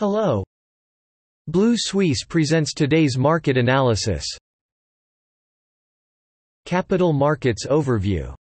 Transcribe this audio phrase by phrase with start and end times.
[0.00, 0.42] Hello.
[1.46, 4.24] Blue Suisse presents today's market analysis.
[6.64, 8.34] Capital Markets Overview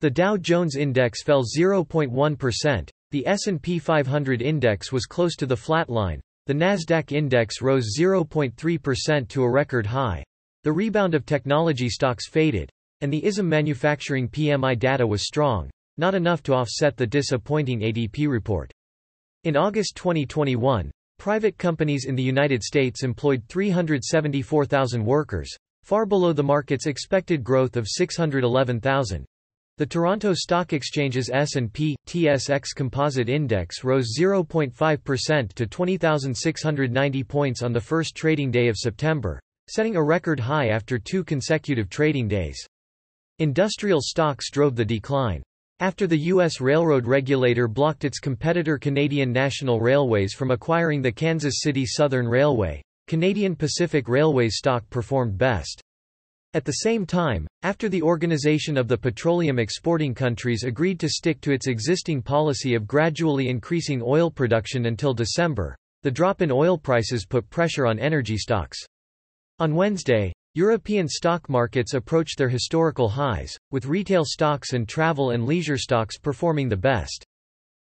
[0.00, 5.90] The Dow Jones Index fell 0.1%, the S&P 500 index was close to the flat
[5.90, 10.22] line, the Nasdaq index rose 0.3% to a record high.
[10.62, 12.70] The rebound of technology stocks faded,
[13.00, 18.28] and the ISM manufacturing PMI data was strong, not enough to offset the disappointing ADP
[18.28, 18.72] report.
[19.44, 25.50] In August 2021, private companies in the United States employed 374,000 workers,
[25.82, 29.24] far below the market's expected growth of 611,000.
[29.78, 37.80] The Toronto Stock Exchange's S&P TSX Composite Index rose 0.5% to 20,690 points on the
[37.80, 42.64] first trading day of September, setting a record high after two consecutive trading days.
[43.40, 45.42] Industrial stocks drove the decline.
[45.82, 46.60] After the U.S.
[46.60, 52.80] railroad regulator blocked its competitor Canadian National Railways from acquiring the Kansas City Southern Railway,
[53.08, 55.82] Canadian Pacific Railway's stock performed best.
[56.54, 61.40] At the same time, after the Organization of the Petroleum Exporting Countries agreed to stick
[61.40, 66.78] to its existing policy of gradually increasing oil production until December, the drop in oil
[66.78, 68.78] prices put pressure on energy stocks.
[69.58, 75.46] On Wednesday, European stock markets approached their historical highs, with retail stocks and travel and
[75.46, 77.24] leisure stocks performing the best.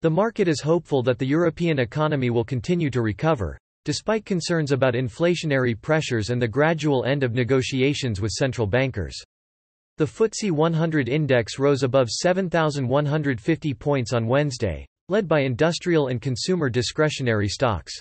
[0.01, 4.95] The market is hopeful that the European economy will continue to recover, despite concerns about
[4.95, 9.15] inflationary pressures and the gradual end of negotiations with central bankers.
[9.97, 16.71] The FTSE 100 index rose above 7,150 points on Wednesday, led by industrial and consumer
[16.71, 17.93] discretionary stocks.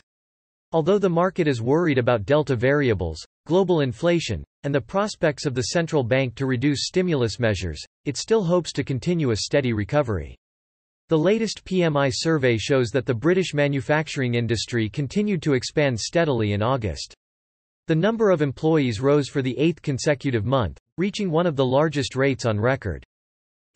[0.73, 5.69] Although the market is worried about delta variables, global inflation, and the prospects of the
[5.69, 10.37] central bank to reduce stimulus measures, it still hopes to continue a steady recovery.
[11.09, 16.63] The latest PMI survey shows that the British manufacturing industry continued to expand steadily in
[16.63, 17.15] August.
[17.87, 22.17] The number of employees rose for the eighth consecutive month, reaching one of the largest
[22.17, 23.05] rates on record.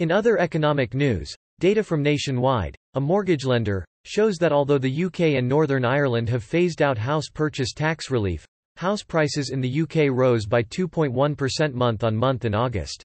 [0.01, 5.21] In other economic news, data from Nationwide, a mortgage lender, shows that although the UK
[5.37, 8.47] and Northern Ireland have phased out house purchase tax relief,
[8.77, 13.05] house prices in the UK rose by 2.1% month on month in August.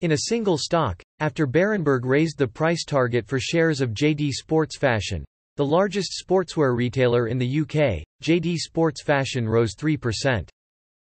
[0.00, 4.78] In a single stock, after Berenberg raised the price target for shares of JD Sports
[4.78, 5.24] Fashion,
[5.56, 10.48] the largest sportswear retailer in the UK, JD Sports Fashion rose 3%.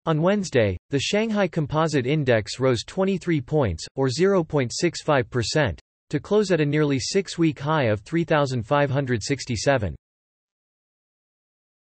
[0.05, 5.78] On Wednesday, the Shanghai Composite Index rose 23 points, or 0.65%,
[6.12, 9.95] to close at a nearly six-week high of 3,567.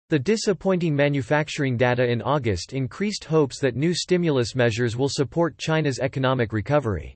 [0.09, 6.01] The disappointing manufacturing data in August increased hopes that new stimulus measures will support China's
[6.01, 7.15] economic recovery.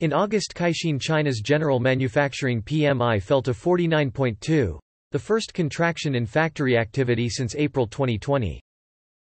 [0.00, 4.78] In August Caixin China's general manufacturing PMI fell to 49.2,
[5.12, 8.62] the first contraction in factory activity since April 2020.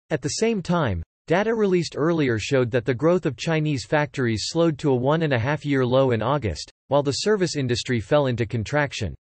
[0.10, 4.80] At the same time, data released earlier showed that the growth of Chinese factories slowed
[4.80, 9.14] to a one-and-a-half-year low in August, while the service industry fell into contraction.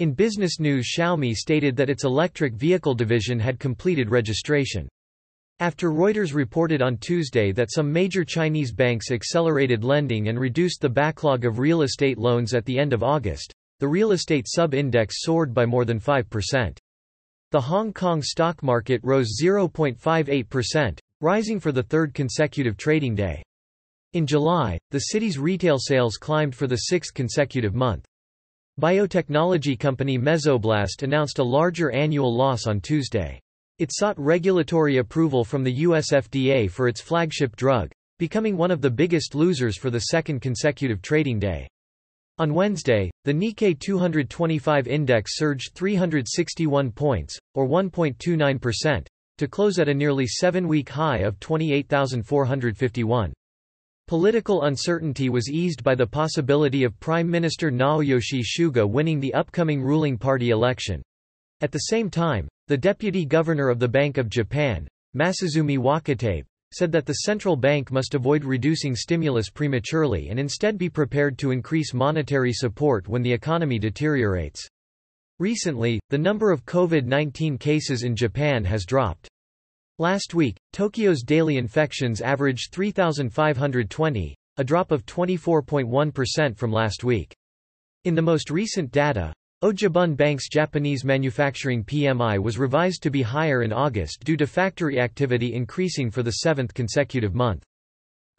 [0.00, 4.86] In business news Xiaomi stated that its electric vehicle division had completed registration.
[5.60, 10.90] After Reuters reported on Tuesday that some major Chinese banks accelerated lending and reduced the
[10.90, 15.54] backlog of real estate loans at the end of August, the real estate sub-index soared
[15.54, 16.76] by more than 5%.
[17.50, 23.42] The Hong Kong stock market rose 0.58%, rising for the third consecutive trading day.
[24.12, 28.04] In July, the city's retail sales climbed for the sixth consecutive month.
[28.80, 33.38] Biotechnology company Mesoblast announced a larger annual loss on Tuesday.
[33.78, 38.80] It sought regulatory approval from the US FDA for its flagship drug, becoming one of
[38.80, 41.68] the biggest losers for the second consecutive trading day.
[42.38, 49.06] On Wednesday, the Nikkei 225 index surged 361 points, or 1.29%,
[49.40, 53.32] to close at a nearly seven-week high of 28,451.
[54.06, 59.82] Political uncertainty was eased by the possibility of Prime Minister Naoyoshi Suga winning the upcoming
[59.82, 61.00] ruling party election.
[61.62, 66.44] At the same time, the deputy governor of the Bank of Japan, Masazumi Wakatabe,
[66.74, 71.50] said that the central bank must avoid reducing stimulus prematurely and instead be prepared to
[71.50, 74.68] increase monetary support when the economy deteriorates.
[75.38, 79.29] Recently, the number of COVID-19 cases in Japan has dropped.
[80.00, 87.36] Last week, Tokyo's daily infections averaged 3,520, a drop of 24.1% from last week.
[88.04, 89.30] In the most recent data,
[89.60, 94.46] au Jibun Bank's Japanese manufacturing PMI was revised to be higher in August due to
[94.46, 97.62] factory activity increasing for the seventh consecutive month.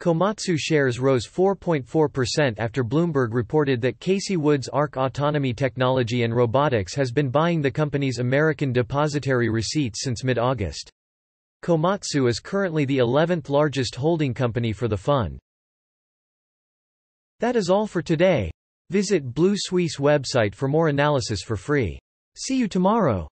[0.00, 6.96] Komatsu shares rose 4.4% after Bloomberg reported that Cathie Wood's ARK Autonomy Technology and Robotics
[6.96, 10.90] has been buying the company's American depository receipts since mid-August.
[11.62, 15.38] Komatsu is currently the 11th largest holding company for the fund.
[17.38, 18.50] That is all for today.
[18.90, 21.98] Visit Blue Suisse website for more analysis for free.
[22.36, 23.28] See you tomorrow.